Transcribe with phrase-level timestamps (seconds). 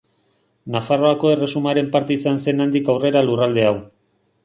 [0.75, 3.81] Nafarroako Erresumaren parte izan zen handik aurrera lurralde hau.